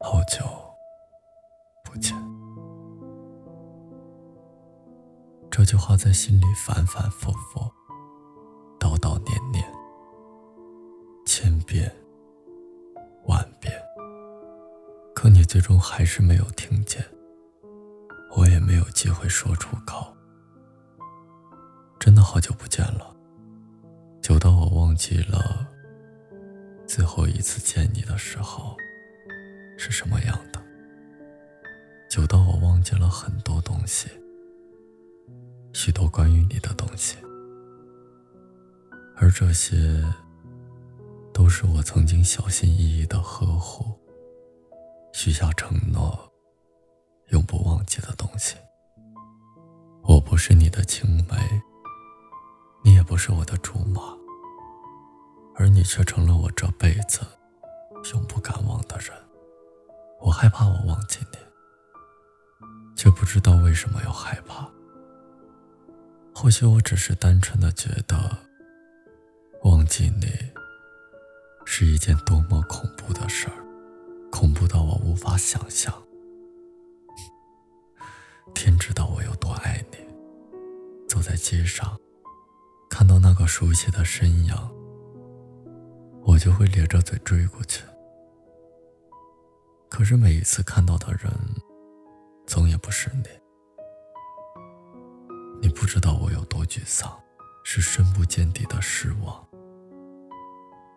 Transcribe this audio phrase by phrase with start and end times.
[0.00, 0.44] 好久
[1.82, 2.16] 不见，
[5.50, 7.60] 这句话在心里反反复复、
[8.78, 9.64] 叨叨念念，
[11.26, 11.92] 千遍
[13.24, 13.74] 万遍，
[15.16, 17.04] 可你最终还是没有听见，
[18.36, 20.06] 我也没有机会说出口。
[21.98, 23.16] 真的好久不见了，
[24.22, 25.66] 久到我忘记了
[26.86, 27.87] 最后一次见。
[29.98, 30.62] 什么样的？
[32.08, 34.08] 久到我忘记了很多东西，
[35.72, 37.16] 许多关于你的东西，
[39.16, 39.76] 而这些
[41.34, 43.92] 都是我曾经小心翼翼的呵护、
[45.12, 46.32] 许下承诺、
[47.30, 48.54] 永不忘记的东西。
[50.04, 51.34] 我不是你的青梅，
[52.84, 54.00] 你也不是我的竹马，
[55.56, 57.22] 而你却成了我这辈子
[58.12, 59.27] 永不敢忘的人。
[60.20, 61.38] 我害怕我忘记你，
[62.96, 64.68] 却不知道为什么要害怕。
[66.34, 68.16] 或许我只是单纯的觉得，
[69.64, 70.26] 忘记你
[71.64, 73.56] 是一件多么恐怖的事儿，
[74.30, 75.92] 恐怖到我无法想象。
[78.54, 79.98] 天知道我有多爱你。
[81.08, 81.98] 走在街上，
[82.90, 84.54] 看到那个熟悉的身影，
[86.22, 87.82] 我就会咧着嘴追过去。
[89.88, 91.30] 可是每一次看到的人，
[92.46, 93.24] 总也不是你。
[95.60, 97.10] 你不知道我有多沮丧，
[97.64, 99.44] 是深不见底的失望。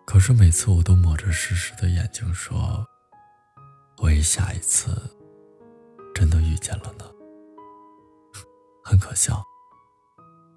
[0.06, 2.86] 可是每次我都抹着湿湿的眼睛说
[4.03, 4.95] ：“万一下一次
[6.14, 7.06] 真的遇见了呢？”
[8.84, 9.44] 很可笑，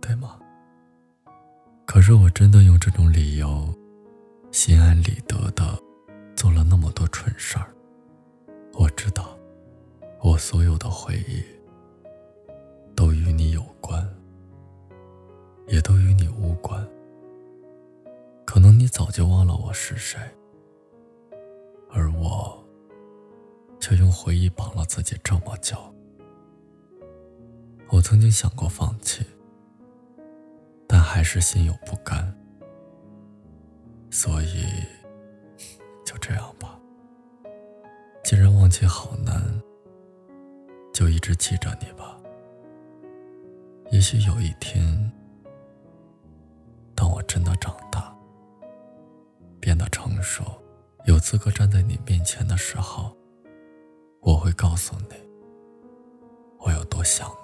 [0.02, 0.38] 对吗？
[1.86, 3.72] 可是我真的用这种理由，
[4.50, 5.78] 心安理得的
[6.36, 7.73] 做了那么多蠢事儿。
[10.34, 11.44] 我，所有的回忆
[12.96, 14.04] 都与你有关，
[15.68, 16.84] 也都与你无关。
[18.44, 20.18] 可能你早就忘了我是谁，
[21.88, 22.60] 而我
[23.78, 25.76] 却用回忆绑了自己这么久。
[27.90, 29.24] 我曾经想过放弃，
[30.88, 32.36] 但还是心有不甘，
[34.10, 34.66] 所以
[36.04, 36.76] 就这样吧。
[38.24, 39.62] 既然忘记好难，
[40.94, 42.16] 就一直记着你吧。
[43.90, 45.12] 也许有一天，
[46.94, 48.16] 当我真的长大，
[49.60, 50.44] 变得成熟，
[51.04, 53.14] 有资格站在你面前的时候，
[54.20, 55.16] 我会告诉你，
[56.60, 57.28] 我有多想